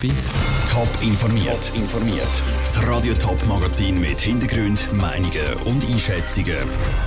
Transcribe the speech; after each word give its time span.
Top 0.00 0.88
informiert. 1.02 1.72
informiert. 1.74 2.26
Das 2.62 2.86
Radio 2.86 3.12
Top 3.12 3.44
Magazin 3.46 4.00
mit 4.00 4.18
Hintergrund, 4.18 4.90
Meinungen 4.94 5.52
und 5.66 5.84
Einschätzungen 5.84 6.56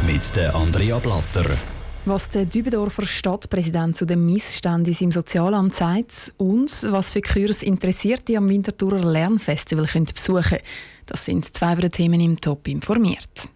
mit 0.05 0.35
der 0.35 0.53
Andrea 0.53 0.99
Blatter. 0.99 1.57
Was 2.05 2.29
der 2.29 2.45
Dübendorfer 2.45 3.07
Stadtpräsident 3.07 3.97
zu 3.97 4.05
den 4.05 4.23
Missständen 4.27 4.95
im 4.99 5.11
Sozialamt 5.11 5.73
sagt 5.73 6.33
und 6.37 6.85
was 6.91 7.09
für 7.09 7.21
Kurs 7.21 7.63
Interessierte 7.63 8.37
am 8.37 8.47
Winterthurer 8.47 9.03
Lernfestival 9.03 9.87
können 9.87 10.05
besuchen 10.05 10.59
Das 11.07 11.25
sind 11.25 11.45
zwei 11.45 11.73
der 11.73 11.89
Themen 11.89 12.21
im 12.21 12.39
Top 12.39 12.67
informiert. 12.67 13.49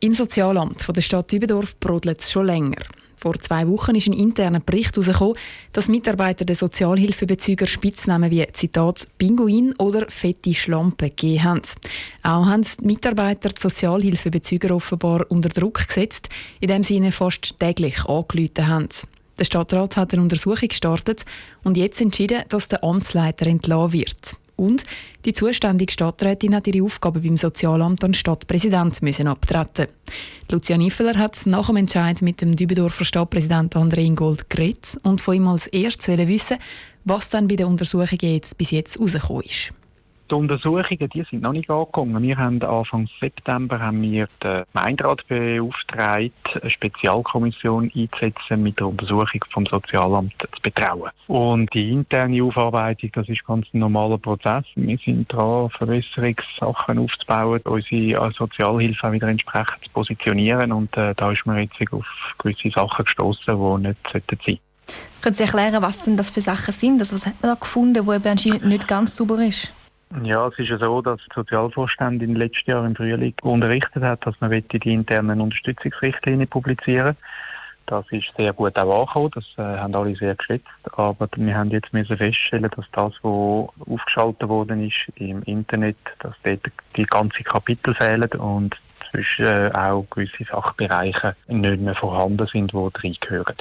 Im 0.00 0.12
Sozialamt 0.12 0.82
von 0.82 0.94
der 0.94 1.00
Stadt 1.00 1.32
Dübendorf 1.32 1.80
brodelt 1.80 2.20
es 2.20 2.30
schon 2.30 2.44
länger. 2.44 2.82
Vor 3.22 3.38
zwei 3.38 3.68
Wochen 3.68 3.94
ist 3.94 4.08
ein 4.08 4.14
interner 4.14 4.58
Bericht 4.58 4.96
herausgekommen, 4.96 5.36
dass 5.70 5.86
Mitarbeiter 5.86 6.44
der 6.44 6.56
Sozialhilfebezüger 6.56 7.68
Spitznamen 7.68 8.32
wie 8.32 8.44
Zitat 8.52 9.06
Pinguin 9.16 9.76
oder 9.78 10.10
fette 10.10 10.52
Schlampe 10.52 11.10
gegeben 11.10 11.44
haben. 11.44 11.62
Auch 12.24 12.46
haben 12.46 12.62
die 12.62 12.84
Mitarbeiter 12.84 13.50
die 13.50 13.60
Sozialhilfebezüger 13.60 14.74
offenbar 14.74 15.24
unter 15.28 15.50
Druck 15.50 15.86
gesetzt, 15.86 16.30
indem 16.58 16.82
sie 16.82 16.96
ihnen 16.96 17.12
fast 17.12 17.60
täglich 17.60 18.04
angerufen 18.06 18.66
haben. 18.66 18.88
Der 19.38 19.44
Stadtrat 19.44 19.96
hat 19.96 20.12
eine 20.12 20.22
Untersuchung 20.22 20.66
gestartet 20.66 21.24
und 21.62 21.76
jetzt 21.76 22.00
entschieden, 22.00 22.42
dass 22.48 22.66
der 22.66 22.82
Amtsleiter 22.82 23.46
entlassen 23.46 23.92
wird. 23.92 24.36
Und 24.62 24.84
die 25.24 25.32
zuständige 25.32 25.92
Stadträtin 25.92 26.54
hat 26.54 26.68
ihre 26.68 26.84
Aufgabe 26.84 27.18
beim 27.18 27.36
Sozialamt 27.36 28.04
an 28.04 28.14
Stadtpräsident 28.14 29.02
müssen 29.02 29.26
abtreten. 29.26 29.88
Lucia 30.52 30.78
Niffeler 30.78 31.18
hat 31.18 31.44
nach 31.46 31.66
dem 31.66 31.78
Entscheid 31.78 32.22
mit 32.22 32.40
dem 32.40 32.54
Dübendorfer 32.54 33.04
Stadtpräsident 33.04 33.74
André 33.74 34.02
Ingold 34.04 34.48
geredet 34.48 35.00
und 35.02 35.20
von 35.20 35.34
ihm 35.34 35.48
als 35.48 35.66
erstes 35.66 36.06
wissen, 36.16 36.58
was 37.04 37.28
dann 37.28 37.48
bei 37.48 37.56
den 37.56 37.66
Untersuchungen 37.66 38.18
jetzt 38.20 38.56
bis 38.56 38.70
jetzt 38.70 38.94
herausgekommen 39.00 39.42
ist. 39.42 39.72
Die 40.32 40.36
Untersuchungen 40.36 41.10
die 41.10 41.24
sind 41.24 41.42
noch 41.42 41.52
nicht 41.52 41.68
angekommen. 41.68 42.22
Wir 42.22 42.38
haben 42.38 42.62
Anfang 42.62 43.06
September 43.20 43.78
haben 43.78 44.00
wir 44.00 44.28
den 44.42 44.64
Gemeinderat 44.72 45.28
beauftragt, 45.28 46.58
eine 46.58 46.70
Spezialkommission 46.70 47.92
einzusetzen, 47.94 48.62
mit 48.62 48.80
der 48.80 48.86
Untersuchung 48.86 49.44
vom 49.50 49.66
Sozialamt 49.66 50.32
zu 50.40 50.62
betrauen. 50.62 51.10
Und 51.26 51.74
die 51.74 51.92
interne 51.92 52.42
Aufarbeitung, 52.42 53.10
das 53.12 53.28
ist 53.28 53.46
ganz 53.46 53.66
ein 53.74 53.80
normaler 53.80 54.16
Prozess. 54.16 54.64
Wir 54.74 54.96
sind 54.96 55.30
dran, 55.30 55.68
Verbesserungssachen 55.68 56.98
aufzubauen, 56.98 57.60
unsere 57.64 58.32
Sozialhilfe 58.32 59.12
wieder 59.12 59.28
entsprechend 59.28 59.84
zu 59.84 59.90
positionieren. 59.90 60.72
Und 60.72 60.96
äh, 60.96 61.14
da 61.14 61.30
ist 61.30 61.44
man 61.44 61.58
jetzt 61.58 61.92
auf 61.92 62.06
gewisse 62.38 62.70
Sachen 62.70 63.04
gestoßen, 63.04 63.54
die 63.54 63.88
nicht 63.88 63.98
sein 64.10 64.22
sollten. 64.30 64.58
Können 65.20 65.34
Sie 65.34 65.42
erklären, 65.42 65.82
was 65.82 66.04
denn 66.04 66.16
das 66.16 66.30
für 66.30 66.40
Sachen 66.40 66.72
sind? 66.72 67.00
Also 67.00 67.16
was 67.16 67.26
hat 67.26 67.34
man 67.42 67.50
da 67.50 67.60
gefunden, 67.60 68.06
wo 68.06 68.12
anscheinend 68.12 68.64
nicht 68.64 68.88
ganz 68.88 69.14
sauber 69.14 69.38
ist? 69.44 69.74
Ja, 70.22 70.46
es 70.48 70.58
ist 70.58 70.68
ja 70.68 70.78
so, 70.78 71.00
dass 71.00 71.20
die 71.20 71.34
Sozialvorstände 71.34 72.26
letzten 72.26 72.70
Jahr 72.70 72.84
im 72.84 72.94
Frühling 72.94 73.34
unterrichtet 73.42 74.02
hat, 74.02 74.26
dass 74.26 74.40
man 74.40 74.50
die 74.50 74.92
internen 74.92 75.40
Unterstützungsrichtlinien 75.40 76.48
publizieren 76.48 77.16
Das 77.86 78.04
ist 78.10 78.32
sehr 78.36 78.52
gut 78.52 78.78
auch 78.78 79.00
angekommen, 79.00 79.30
das 79.34 79.46
äh, 79.56 79.78
haben 79.78 79.94
alle 79.94 80.14
sehr 80.14 80.34
geschätzt. 80.34 80.66
Aber 80.92 81.28
wir 81.34 81.56
haben 81.56 81.70
jetzt 81.70 81.92
müssen 81.92 82.16
feststellen, 82.16 82.70
dass 82.76 82.86
das, 82.92 83.14
was 83.22 83.70
aufgeschaltet 83.88 84.48
worden 84.48 84.86
ist 84.86 85.08
im 85.16 85.42
Internet, 85.44 85.96
dass 86.18 86.34
dort 86.42 86.70
die 86.96 87.06
ganzen 87.06 87.44
Kapitel 87.44 87.94
fehlen 87.94 88.30
und 88.32 88.76
zwischen 89.10 89.46
äh, 89.46 89.70
auch 89.72 90.06
gewisse 90.10 90.44
Sachbereiche 90.44 91.36
nicht 91.48 91.80
mehr 91.80 91.94
vorhanden 91.94 92.46
sind, 92.46 92.72
die 92.72 92.76
reingehören. 92.76 93.56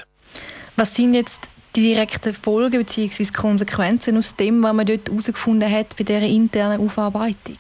Was 0.75 0.95
sind 0.95 1.13
jetzt 1.13 1.49
die 1.75 1.93
direkten 1.93 2.33
Folgen 2.33 2.79
bzw. 2.79 3.31
Konsequenzen 3.31 4.17
aus 4.17 4.35
dem, 4.35 4.61
was 4.63 4.73
man 4.73 4.85
dort 4.85 5.09
herausgefunden 5.09 5.71
hat 5.71 5.95
bei 5.97 6.03
dieser 6.03 6.21
internen 6.21 6.81
Aufarbeitung? 6.81 7.59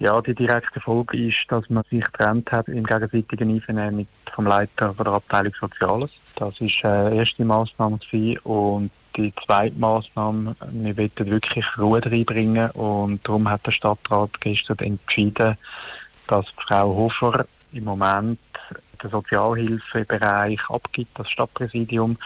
Ja, 0.00 0.20
die 0.20 0.34
direkte 0.34 0.80
Folge 0.80 1.28
ist, 1.28 1.46
dass 1.48 1.70
man 1.70 1.84
sich 1.88 2.04
getrennt 2.04 2.50
hat 2.50 2.66
im 2.68 2.84
gegenseitigen 2.84 3.50
Einvernehmen 3.50 4.08
vom 4.34 4.46
Leiter 4.46 4.92
von 4.92 5.04
der 5.04 5.14
Abteilung 5.14 5.54
Soziales. 5.58 6.10
Das 6.34 6.60
ist 6.60 6.82
äh, 6.82 7.10
die 7.10 7.16
erste 7.18 7.44
Maßnahme 7.44 8.00
und 8.42 8.90
die 9.16 9.32
zweite 9.46 9.78
Maßnahme, 9.78 10.56
wir 10.72 10.96
wollen 10.96 11.30
wirklich 11.30 11.64
Ruhe 11.78 12.04
reinbringen 12.04 12.70
und 12.72 13.26
darum 13.26 13.48
hat 13.48 13.64
der 13.66 13.70
Stadtrat 13.70 14.40
gestern 14.40 14.78
entschieden, 14.78 15.56
dass 16.26 16.46
Frau 16.66 16.94
Hofer 16.94 17.46
im 17.72 17.84
Moment 17.84 18.40
den 19.04 19.10
Sozialhilfebereich 19.10 20.60
abgibt, 20.68 21.18
das 21.18 21.30
Stadtpräsidium, 21.30 22.16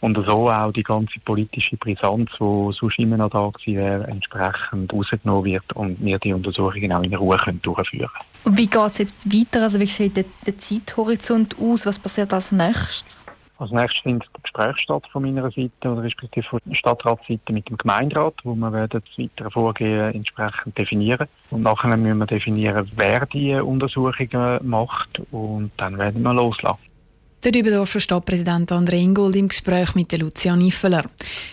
und 0.00 0.16
so 0.26 0.50
auch 0.50 0.72
die 0.72 0.82
ganze 0.82 1.20
politische 1.20 1.76
Brisanz, 1.76 2.30
die 2.32 2.72
sonst 2.72 2.98
immer 2.98 3.16
noch 3.16 3.30
da 3.30 3.52
wäre, 3.64 4.04
entsprechend 4.08 4.92
rausgenommen 4.92 5.44
wird 5.44 5.72
und 5.74 6.04
wir 6.04 6.18
die 6.18 6.32
Untersuchungen 6.32 6.92
auch 6.92 7.02
in 7.02 7.14
Ruhe 7.14 7.36
können 7.36 7.62
durchführen 7.62 8.08
können. 8.44 8.56
Wie 8.56 8.66
geht 8.66 8.90
es 8.90 8.98
jetzt 8.98 9.32
weiter? 9.32 9.62
Also 9.62 9.78
wie 9.78 9.86
sieht 9.86 10.16
der 10.16 10.58
Zeithorizont 10.58 11.56
aus? 11.60 11.86
Was 11.86 11.98
passiert 11.98 12.32
als 12.34 12.50
nächstes? 12.50 13.24
Als 13.62 13.70
nächstes 13.70 14.02
findet 14.02 14.28
das 14.32 14.42
Gespräch 14.42 14.76
statt 14.78 15.04
von 15.12 15.22
meiner 15.22 15.48
Seite 15.48 15.70
oder 15.84 16.02
respektive 16.02 16.44
von 16.44 16.58
der 16.64 16.74
Stadtratsseite 16.74 17.52
mit 17.52 17.68
dem 17.68 17.76
Gemeinderat, 17.76 18.34
wo 18.42 18.56
wir 18.56 18.88
das 18.88 19.04
weitere 19.16 19.50
Vorgehen 19.52 20.12
entsprechend 20.14 20.76
definieren. 20.76 21.28
Und 21.50 21.62
nachher 21.62 21.96
müssen 21.96 22.18
wir 22.18 22.26
definieren, 22.26 22.90
wer 22.96 23.24
die 23.24 23.54
Untersuchungen 23.54 24.68
macht 24.68 25.22
und 25.30 25.70
dann 25.76 25.96
werden 25.96 26.22
wir 26.22 26.34
loslassen. 26.34 26.80
Der 27.44 27.52
Dübendorfer 27.52 28.00
Stadtpräsident 28.00 28.72
André 28.72 28.94
Ingold 28.94 29.36
im 29.36 29.46
Gespräch 29.46 29.94
mit 29.94 30.10
Lucia 30.18 30.56
Niffeler. 30.56 31.04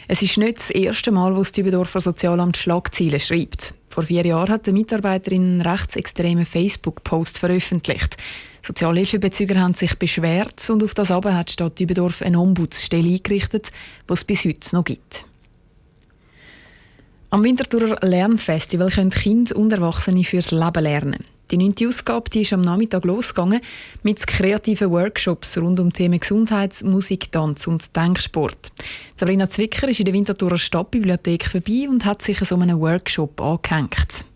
Es 0.07 0.23
ist 0.23 0.35
nicht 0.37 0.57
das 0.57 0.71
erste 0.71 1.11
Mal, 1.11 1.35
wo 1.35 1.39
das 1.39 1.51
Dübendorfer 1.51 2.01
Sozialamt 2.01 2.57
Schlagziele 2.57 3.19
schreibt. 3.19 3.75
Vor 3.89 4.01
vier 4.01 4.25
Jahren 4.25 4.49
hat 4.49 4.65
der 4.65 4.73
Mitarbeiter 4.73 5.31
einen 5.31 5.61
rechtsextremen 5.61 6.45
Facebook-Post 6.45 7.37
veröffentlicht. 7.37 8.17
Sozialhilfebezüger 8.61 9.59
haben 9.59 9.73
sich 9.73 9.97
beschwert 9.97 10.69
und 10.69 10.83
auf 10.83 10.93
das 10.93 11.11
aber 11.11 11.35
hat 11.35 11.49
die 11.49 11.53
Stadt 11.53 11.79
Dübendorf 11.79 12.21
eine 12.21 12.39
Ombudsstelle 12.39 13.09
eingerichtet, 13.09 13.71
die 14.07 14.13
es 14.13 14.23
bis 14.23 14.45
heute 14.45 14.75
noch 14.75 14.83
gibt. 14.83 15.25
Am 17.31 17.43
Winterthurer 17.43 17.97
Lernfestival 18.01 18.89
können 18.89 19.11
Kinder 19.11 19.55
und 19.55 19.71
Erwachsene 19.71 20.23
fürs 20.23 20.51
Leben 20.51 20.83
lernen. 20.83 21.23
Die 21.51 21.57
neunte 21.57 21.87
Ausgabe 21.87 22.29
die 22.29 22.41
ist 22.41 22.53
am 22.53 22.61
Nachmittag 22.61 23.05
losgegangen 23.05 23.61
mit 24.03 24.25
kreativen 24.27 24.91
Workshops 24.91 25.57
rund 25.57 25.79
um 25.79 25.91
Themen 25.91 26.19
Gesundheit, 26.19 26.83
Musik, 26.83 27.31
Tanz 27.31 27.65
und 27.65 27.95
Denksport. 27.95 28.71
Sabrina 29.15 29.49
Zwicker 29.49 29.87
ist 29.89 29.99
in 29.99 30.05
der 30.05 30.13
Winterthurer 30.13 30.59
Stadtbibliothek 30.59 31.49
vorbei 31.49 31.87
und 31.89 32.05
hat 32.05 32.21
sich 32.21 32.39
so 32.39 32.55
einen 32.55 32.79
Workshop 32.79 33.41
angehängt. 33.41 34.28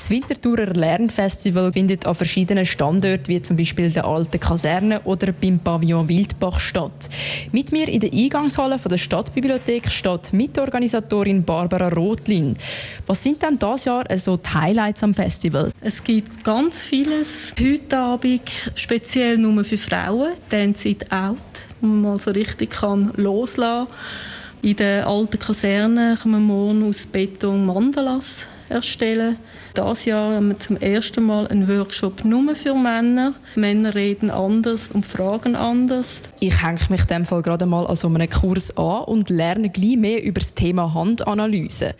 Das 0.00 0.08
Winterthurer 0.08 0.72
Lernfestival 0.72 1.74
findet 1.74 2.06
an 2.06 2.14
verschiedenen 2.14 2.64
Standorten, 2.64 3.28
wie 3.28 3.42
zum 3.42 3.58
Beispiel 3.58 3.90
der 3.90 4.06
alten 4.06 4.40
Kaserne 4.40 5.02
oder 5.02 5.30
beim 5.30 5.58
Pavillon 5.58 6.08
Wildbach 6.08 6.58
statt. 6.58 7.10
Mit 7.52 7.70
mir 7.70 7.86
in 7.86 8.00
der 8.00 8.10
Eingangshalle 8.10 8.78
der 8.78 8.96
Stadtbibliothek 8.96 9.90
steht 9.90 10.32
Mitorganisatorin 10.32 11.44
Barbara 11.44 11.88
Rotlin. 11.88 12.56
Was 13.04 13.22
sind 13.22 13.42
denn 13.42 13.58
das 13.58 13.84
Jahr 13.84 14.06
so 14.16 14.38
die 14.38 14.48
Highlights 14.48 15.02
am 15.02 15.12
Festival? 15.12 15.70
Es 15.82 16.02
gibt 16.02 16.44
ganz 16.44 16.80
vieles. 16.84 17.54
Heute 17.60 17.98
Abend 17.98 18.50
speziell 18.76 19.36
nur 19.36 19.62
für 19.64 19.76
Frauen, 19.76 20.32
Dance 20.48 20.88
It 20.88 21.12
Out, 21.12 21.36
wo 21.82 21.88
man 21.88 22.00
mal 22.00 22.18
so 22.18 22.30
richtig 22.30 22.70
kann 22.70 23.12
loslassen 23.16 23.86
kann. 23.86 24.66
In 24.70 24.76
der 24.76 25.06
alten 25.06 25.38
Kaserne 25.38 26.16
man 26.24 26.42
morgen 26.42 26.88
aus 26.88 27.04
Beton 27.04 27.66
Mandalas 27.66 28.48
erstellen. 28.70 29.38
Dieses 29.76 30.04
Jahr 30.04 30.34
haben 30.34 30.48
wir 30.48 30.58
zum 30.58 30.76
ersten 30.76 31.24
Mal 31.24 31.46
einen 31.48 31.68
Workshop 31.68 32.24
nur 32.24 32.54
für 32.54 32.74
Männer. 32.74 33.34
Männer 33.54 33.94
reden 33.94 34.30
anders 34.30 34.88
und 34.88 35.06
fragen 35.06 35.56
anders. 35.56 36.22
Ich 36.40 36.62
hänge 36.62 36.80
mich 36.88 37.04
dem 37.04 37.24
Fall 37.24 37.42
gerade 37.42 37.66
mal 37.66 37.86
an 37.86 37.96
so 37.96 38.08
einem 38.08 38.28
Kurs 38.28 38.76
an 38.76 39.04
und 39.04 39.30
lerne 39.30 39.70
gleich 39.70 39.96
mehr 39.96 40.22
über 40.22 40.40
das 40.40 40.54
Thema 40.54 40.94
Handanalyse. 40.94 41.94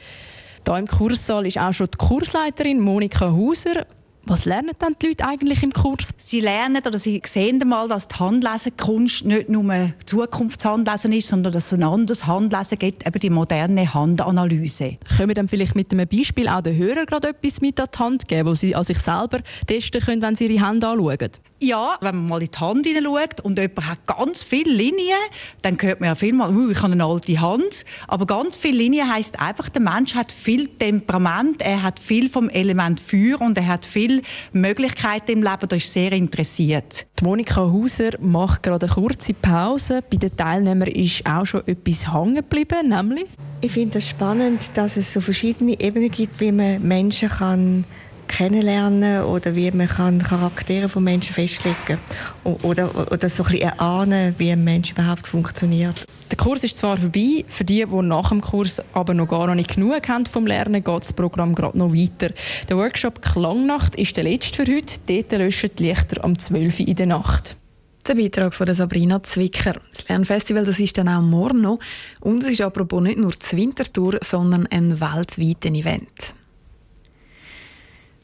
Da 0.65 0.79
im 0.79 0.87
Kurssaal 0.87 1.47
ist 1.47 1.59
auch 1.59 1.73
schon 1.73 1.89
die 1.93 1.97
Kursleiterin 1.97 2.81
Monika 2.81 3.33
Hauser. 3.33 3.87
Was 4.25 4.45
lernen 4.45 4.73
denn 4.81 4.95
die 5.01 5.07
Leute 5.09 5.27
eigentlich 5.27 5.63
im 5.63 5.73
Kurs? 5.73 6.11
Sie 6.19 6.41
lernen 6.41 6.83
oder 6.87 6.99
sie 6.99 7.21
sehen 7.25 7.59
mal, 7.67 7.89
dass 7.89 8.07
die 8.07 8.17
Handlesenkunst 8.17 9.25
nicht 9.25 9.49
nur 9.49 9.93
Zukunftshandlesen 10.05 11.13
ist, 11.13 11.29
sondern 11.29 11.53
dass 11.53 11.73
es 11.73 11.79
ein 11.79 11.83
anderes 11.83 12.27
Handlesen 12.27 12.79
gibt, 12.79 13.07
eben 13.07 13.19
die 13.19 13.31
moderne 13.31 13.93
Handanalyse. 13.93 14.99
Können 15.17 15.29
wir 15.29 15.35
dann 15.35 15.49
vielleicht 15.49 15.75
mit 15.75 15.91
einem 15.93 16.07
Beispiel 16.07 16.49
auch 16.49 16.61
den 16.61 16.77
Hörern 16.77 17.07
gerade 17.07 17.29
etwas 17.29 17.61
mit 17.61 17.81
an 17.81 17.89
die 17.93 17.99
Hand 17.99 18.29
geben, 18.29 18.49
wo 18.49 18.55
sie 18.55 18.75
an 18.75 18.85
sich 18.85 18.99
selber 18.99 19.41
testen 19.67 20.01
können, 20.01 20.23
wenn 20.23 20.37
sie 20.37 20.47
ihre 20.47 20.67
Hände 20.67 20.87
anschauen? 20.87 21.31
Ja, 21.63 21.99
wenn 22.01 22.17
man 22.17 22.27
mal 22.27 22.43
in 22.43 22.49
die 22.51 22.59
Hand 22.59 22.87
hineinschaut 22.87 23.43
und 23.43 23.59
jemand 23.59 23.87
hat 23.87 24.07
ganz 24.07 24.43
viele 24.43 24.73
Linien, 24.73 25.19
dann 25.61 25.77
hört 25.79 26.01
man 26.01 26.09
ja 26.09 26.15
viel 26.15 26.33
mal, 26.33 26.49
uh, 26.49 26.71
ich 26.71 26.81
habe 26.81 26.95
eine 26.95 27.05
alte 27.05 27.39
Hand. 27.39 27.85
Aber 28.09 28.25
ganz 28.25 28.57
viele 28.57 28.79
Linien 28.79 29.13
heisst 29.13 29.39
einfach, 29.39 29.69
der 29.69 29.83
Mensch 29.83 30.15
hat 30.15 30.33
viel 30.33 30.69
Temperament, 30.69 31.61
er 31.61 31.83
hat 31.83 32.01
viel 32.01 32.31
vom 32.31 32.49
Element 32.49 32.99
Feuer 32.99 33.43
und 33.43 33.59
er 33.59 33.67
hat 33.67 33.85
viele 33.85 34.23
Möglichkeiten 34.53 35.33
im 35.33 35.43
Leben, 35.43 35.69
da 35.69 35.77
ist 35.77 35.93
sehr 35.93 36.13
interessiert. 36.13 37.07
Die 37.19 37.25
Monika 37.25 37.61
Hauser 37.61 38.13
macht 38.21 38.63
gerade 38.63 38.87
eine 38.87 38.95
kurze 38.95 39.35
Pause. 39.35 40.03
Bei 40.11 40.17
den 40.17 40.35
Teilnehmern 40.35 40.89
ist 40.89 41.27
auch 41.27 41.45
schon 41.45 41.67
etwas 41.67 42.11
hängen 42.11 42.37
geblieben, 42.37 42.89
nämlich? 42.89 43.27
Ich 43.61 43.73
finde 43.73 43.99
es 43.99 44.09
spannend, 44.09 44.71
dass 44.73 44.97
es 44.97 45.13
so 45.13 45.21
verschiedene 45.21 45.79
Ebenen 45.79 46.11
gibt, 46.11 46.41
wie 46.41 46.53
man 46.53 46.81
Menschen 46.81 47.29
kann 47.29 47.85
kennenlernen 48.41 49.25
oder 49.25 49.55
wie 49.55 49.71
man 49.71 49.87
kann 49.87 50.23
Charaktere 50.23 50.89
von 50.89 51.05
Menschen 51.05 51.35
festlegen 51.35 51.77
kann. 51.87 51.99
Oder, 52.63 53.13
oder 53.13 53.29
so 53.29 53.43
ein 53.43 53.51
bisschen 53.51 53.69
erahnen, 53.69 54.35
wie 54.39 54.51
ein 54.51 54.65
Mensch 54.65 54.93
überhaupt 54.93 55.29
funktioniert. 55.29 56.07
Der 56.31 56.39
Kurs 56.39 56.65
ist 56.65 56.79
zwar 56.79 56.97
vorbei, 56.97 57.45
für 57.49 57.65
die, 57.65 57.85
die 57.85 58.03
nach 58.03 58.31
dem 58.31 58.41
Kurs 58.41 58.83
aber 58.95 59.13
noch 59.13 59.29
gar 59.29 59.55
nicht 59.55 59.75
genug 59.75 60.09
haben 60.09 60.25
vom 60.25 60.47
Lernen, 60.47 60.83
geht 60.83 61.01
das 61.03 61.13
Programm 61.13 61.55
gerade 61.55 61.77
noch 61.77 61.93
weiter. 61.93 62.33
Der 62.67 62.79
Workshop 62.79 63.21
Klangnacht 63.21 63.95
ist 63.97 64.17
der 64.17 64.25
letzte 64.25 64.65
für 64.65 64.73
heute. 64.73 64.95
Dort 65.07 65.33
löschen 65.33 65.71
die 65.79 65.89
Lichter 65.89 66.25
am 66.25 66.39
12 66.39 66.81
Uhr 66.81 66.89
in 66.89 66.97
der 66.97 67.07
Nacht. 67.07 67.59
Der 68.09 68.15
Beitrag 68.15 68.55
von 68.55 68.73
Sabrina 68.73 69.23
Zwicker. 69.23 69.75
Das 69.91 70.09
Lernfestival 70.09 70.65
das 70.65 70.81
ist 70.81 70.97
dann 70.97 71.09
auch 71.09 71.21
morgen 71.21 71.61
noch. 71.61 71.79
Und 72.21 72.43
es 72.43 72.53
ist 72.53 72.63
apropos 72.63 73.03
nicht 73.03 73.19
nur 73.19 73.33
die 73.33 73.57
Wintertour, 73.59 74.19
sondern 74.23 74.67
ein 74.69 74.99
weltweites 74.99 75.73
Event. 75.73 76.40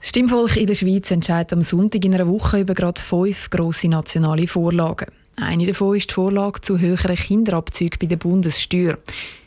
Das 0.06 0.10
Stimmvolk 0.10 0.56
in 0.56 0.68
der 0.68 0.74
Schweiz 0.76 1.10
entscheidet 1.10 1.52
am 1.52 1.62
Sonntag 1.62 2.04
in 2.04 2.14
einer 2.14 2.28
Woche 2.28 2.60
über 2.60 2.74
gerade 2.74 3.02
fünf 3.02 3.50
grosse 3.50 3.88
nationale 3.88 4.46
Vorlagen. 4.46 5.08
Eine 5.34 5.66
davon 5.66 5.96
ist 5.96 6.10
die 6.10 6.14
Vorlage 6.14 6.60
zu 6.60 6.78
höheren 6.78 7.16
Kinderabzügen 7.16 7.98
bei 8.00 8.06
der 8.06 8.16
Bundessteuer. 8.16 8.98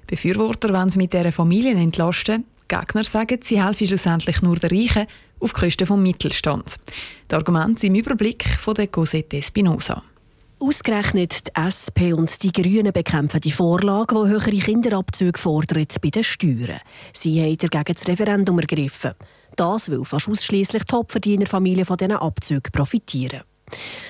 Befürworter 0.06 0.74
wollen 0.74 0.90
es 0.90 0.98
mit 0.98 1.14
dieser 1.14 1.32
Familien 1.32 1.78
entlasten. 1.78 2.44
Gegner 2.68 3.06
sagen, 3.06 3.40
sie 3.42 3.64
helfen 3.64 3.88
schlussendlich 3.88 4.42
nur 4.42 4.58
den 4.58 4.70
Reichen 4.70 5.08
auf 5.40 5.54
Kosten 5.54 5.88
des 5.88 5.98
Mittelstands. 5.98 6.78
Das 7.30 7.38
Argument 7.38 7.82
im 7.82 7.96
Überblick 7.96 8.44
von 8.60 8.76
der 8.76 8.88
Cosette 8.88 9.38
Espinosa. 9.38 10.04
Ausgerechnet 10.60 11.48
die 11.48 11.52
SP 11.56 12.12
und 12.12 12.44
die 12.44 12.52
Grünen 12.52 12.92
bekämpfen 12.92 13.40
die 13.40 13.54
Vorlage, 13.54 14.14
die 14.14 14.30
höhere 14.30 14.52
Kinderabzüge 14.52 15.40
fordert 15.40 16.02
bei 16.02 16.10
den 16.10 16.26
Steuern. 16.26 16.82
Sie 17.14 17.42
haben 17.42 17.56
dagegen 17.56 17.96
das 17.96 18.08
Referendum 18.10 18.60
ergriffen. 18.60 19.14
Das, 19.60 19.92
weil 19.92 20.06
fast 20.06 20.30
ausschließlich 20.30 20.86
Topverdienerfamilien 20.86 21.84
von 21.86 21.98
diesen 21.98 22.14
Abzügen 22.14 22.72
profitieren. 22.72 23.42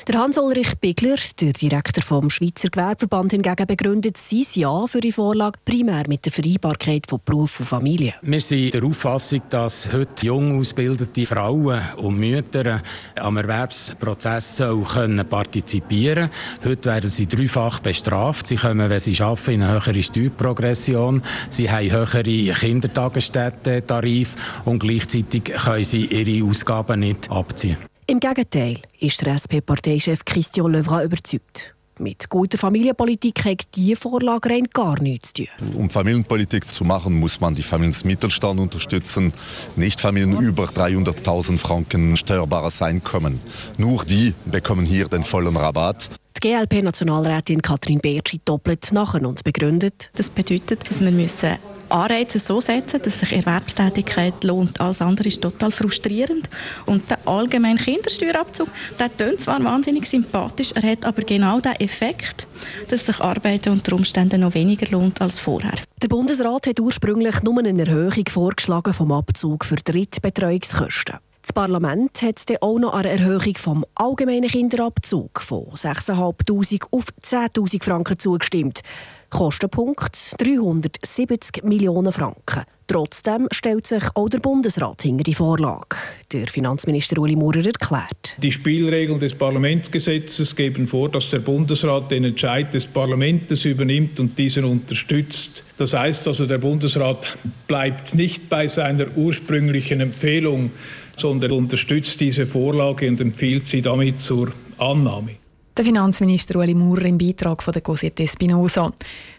Der 0.08 0.20
Hans-Ulrich 0.20 0.78
Bigler, 0.80 1.18
der 1.40 1.54
Direktor 1.54 2.04
vom 2.04 2.30
Schweizer 2.30 2.70
Gewerbeverband, 2.70 3.32
hingegen 3.32 3.68
begründet 3.68 4.18
sein 4.18 4.46
Ja 4.54 4.88
für 4.88 5.02
die 5.02 5.12
Vorlage 5.12 5.60
primär 5.64 6.04
mit 6.08 6.26
der 6.26 6.32
Vereinbarkeit 6.32 7.06
von 7.08 7.20
Beruf 7.24 7.60
und 7.60 7.68
Familie. 7.68 8.16
Wir 8.22 8.42
sind 8.42 8.74
der 8.74 8.84
Auffassung, 8.84 9.42
dass 9.50 9.92
heute 9.92 10.26
jung 10.26 10.60
ausgebildete 10.60 11.26
Frauen 11.26 11.82
und 11.98 12.18
Mütter 12.18 12.82
am 13.20 13.38
Erwerbsprozess 13.38 14.64
können 14.94 15.28
partizipieren 15.28 16.30
können. 16.30 16.72
Heute 16.72 16.90
werden 16.90 17.10
sie 17.10 17.28
dreifach 17.28 17.80
bestraft. 17.80 18.48
Sie 18.48 18.56
kommen, 18.56 18.90
wenn 18.90 19.00
sie 19.00 19.22
arbeiten, 19.22 19.52
in 19.52 19.64
eine 19.64 19.74
höhere 19.74 20.04
Steuerprogression. 20.04 21.22
Sie 21.50 21.70
haben 21.70 21.92
höhere 21.92 22.24
Kindertagesstätten-Tarif 22.24 24.36
und 24.66 24.80
gleichzeitig 24.80 25.44
können 25.44 25.84
sie 25.84 26.06
ihre 26.06 26.50
Ausgaben 26.50 27.02
nicht 27.02 27.30
abziehen. 27.30 27.89
Im 28.10 28.20
Gegenteil 28.20 28.80
ist 29.00 29.24
der 29.24 29.36
SP-Parteichef 29.38 30.26
Christian 30.26 30.72
Levra 30.72 31.04
überzeugt. 31.04 31.76
Mit 32.00 32.28
guter 32.28 32.58
Familienpolitik 32.58 33.46
hat 33.46 33.68
diese 33.76 33.98
Vorlage 33.98 34.50
rein 34.50 34.66
gar 34.74 35.00
nichts 35.00 35.32
zu 35.32 35.44
tun. 35.44 35.76
Um 35.76 35.92
Familienpolitik 35.92 36.66
zu 36.66 36.84
machen, 36.86 37.20
muss 37.20 37.40
man 37.40 37.54
die 37.54 37.62
Familienmittelstand 37.62 38.60
unterstützen. 38.60 39.32
Nicht 39.76 40.02
Familien 40.02 40.42
über 40.42 40.64
300.000 40.64 41.60
Franken 41.60 42.18
steuerbares 42.18 42.82
Einkommen. 42.82 43.40
Nur 43.78 44.04
die 44.06 44.34
bekommen 44.48 44.88
hier 44.88 45.08
den 45.08 45.24
vollen 45.24 45.56
Rabatt. 45.56 46.10
Die 46.36 46.50
GLP-Nationalrätin 46.50 47.62
Katrin 47.62 48.00
Bertschi 48.00 48.42
doppelt 48.44 48.92
nachher 48.92 49.22
und 49.22 49.44
begründet. 49.44 50.10
Das 50.16 50.32
bedeutet, 50.32 50.90
dass 50.90 51.00
wir 51.00 51.12
müssen 51.12 51.60
Anreize 51.92 52.40
so 52.40 52.62
setzen, 52.62 53.02
dass 53.02 53.20
sich 53.20 53.32
Erwerbstätigkeit 53.32 54.44
lohnt. 54.44 54.80
Alles 54.80 55.02
andere 55.02 55.28
ist 55.28 55.42
total 55.42 55.72
frustrierend. 55.72 56.50
Und 56.86 57.10
der 57.10 57.20
allgemeine 57.26 57.80
Kindersteuerabzug, 57.80 58.68
der 59.00 59.10
klingt 59.10 59.42
zwar 59.42 59.64
wahnsinnig 59.64 60.08
sympathisch, 60.08 60.72
er 60.74 60.92
hat 60.92 61.06
aber 61.06 61.22
genau 61.22 61.60
den 61.60 61.74
Effekt, 61.74 62.48
dass 62.90 63.06
sich 63.06 63.20
Arbeiten 63.20 63.72
unter 63.72 63.96
Umständen 63.96 64.42
noch 64.42 64.54
weniger 64.54 64.90
lohnt 64.92 65.22
als 65.22 65.40
vorher. 65.40 65.74
Der 66.02 66.08
Bundesrat 66.08 66.68
hat 66.68 66.80
ursprünglich 66.80 67.44
nur 67.44 67.60
eine 67.60 67.80
Erhöhung 67.80 68.26
vorgeschlagen 68.30 68.94
vom 68.94 69.12
Abzug 69.12 69.66
für 69.66 69.76
Drittbetreuungskosten. 69.76 71.18
Das 71.42 71.54
Parlament 71.54 72.22
hat 72.22 72.50
dann 72.50 72.58
auch 72.62 72.80
noch 72.80 72.94
eine 72.94 73.10
Erhöhung 73.10 73.56
vom 73.58 73.86
allgemeinen 73.96 74.50
Kinderabzug 74.50 75.42
von 75.42 75.66
6'500 75.74 76.84
auf 76.92 77.06
10'000 77.24 77.84
Franken 77.84 78.20
zugestimmt. 78.20 78.82
Kostenpunkt 79.30 80.36
370 80.40 81.64
Millionen 81.64 82.12
Franken. 82.12 82.64
Trotzdem 82.88 83.48
stellt 83.52 83.86
sich 83.86 84.04
auch 84.16 84.30
der 84.30 84.40
Bundesrat 84.40 85.04
hinter 85.04 85.24
die 85.24 85.36
Vorlage. 85.36 85.96
Der 86.32 86.48
Finanzminister 86.48 87.20
Uli 87.20 87.36
Maurer 87.36 87.64
erklärt. 87.64 88.36
Die 88.42 88.52
Spielregeln 88.52 89.20
des 89.20 89.36
Parlamentsgesetzes 89.36 90.56
geben 90.56 90.88
vor, 90.88 91.10
dass 91.10 91.30
der 91.30 91.40
Bundesrat 91.40 92.10
den 92.10 92.24
Entscheid 92.24 92.74
des 92.74 92.88
Parlaments 92.88 93.64
übernimmt 93.64 94.20
und 94.20 94.38
diesen 94.38 94.66
unterstützt. 94.66 95.64
Das 95.78 95.94
heißt 95.94 96.28
also, 96.28 96.48
der 96.48 96.58
Bundesrat 96.58 97.38
bleibt 97.68 98.16
nicht 98.16 98.50
bei 98.50 98.68
seiner 98.68 99.06
ursprünglichen 99.16 100.02
Empfehlung, 100.02 100.72
sondern 101.20 101.52
unterstützt 101.52 102.20
diese 102.20 102.46
Vorlage 102.46 103.08
und 103.08 103.22
empfiehlt 103.22 103.68
sie 103.68 103.82
damit 103.82 104.20
zur 104.20 104.52
Annahme. 104.78 105.32
Der 105.80 105.86
Finanzminister 105.86 106.58
Ueli 106.58 106.74
Maurer 106.74 107.06
im 107.06 107.18
Beitrag 107.18 107.64
von 107.64 107.72
der 107.72 107.82
Cosette 107.82 108.24
Espinosa. 108.24 108.92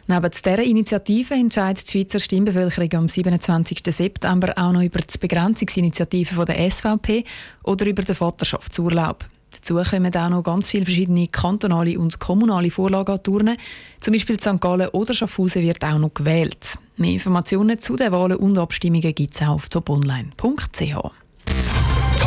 Neben 0.07 0.31
dieser 0.31 0.63
Initiative 0.63 1.35
entscheidet 1.35 1.87
die 1.87 1.91
Schweizer 1.91 2.19
Stimmbevölkerung 2.19 2.95
am 2.95 3.09
27. 3.09 3.83
September 3.85 4.55
auch 4.57 4.73
noch 4.73 4.83
über 4.83 5.01
die 5.01 5.19
Begrenzungsinitiative 5.19 6.45
der 6.47 6.71
SVP 6.71 7.25
oder 7.65 7.85
über 7.85 8.03
den 8.03 8.15
Vaterschaftsurlaub. 8.15 9.27
Dazu 9.51 9.75
kommen 9.75 10.17
auch 10.17 10.31
noch 10.31 10.43
ganz 10.43 10.71
viele 10.71 10.87
verschiedene 10.87 11.27
kantonale 11.27 11.99
und 11.99 12.19
kommunale 12.21 12.71
Vorlagen 12.71 13.13
an 13.13 13.23
Turnen. 13.23 13.57
Zum 14.01 14.13
Beispiel 14.13 14.41
St. 14.41 14.61
Gallen 14.61 14.89
oder 14.89 15.13
Schaffhausen 15.13 15.63
wird 15.63 15.85
auch 15.85 15.99
noch 15.99 16.15
gewählt. 16.15 16.79
Mehr 16.97 17.13
Informationen 17.13 17.79
zu 17.79 17.97
den 17.97 18.13
Wahlen 18.13 18.37
und 18.37 18.57
Abstimmungen 18.57 19.15
gibt 19.15 19.35
es 19.35 19.43
auch 19.43 19.57
auf 19.57 19.69
toponline.ch. 19.69 21.20